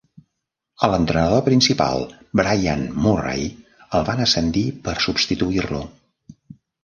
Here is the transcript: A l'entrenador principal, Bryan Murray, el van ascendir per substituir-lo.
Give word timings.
A 0.85 0.87
l'entrenador 0.91 1.43
principal, 1.49 2.01
Bryan 2.41 2.81
Murray, 3.03 3.45
el 3.99 4.07
van 4.09 4.25
ascendir 4.25 4.67
per 4.87 4.95
substituir-lo. 5.07 5.83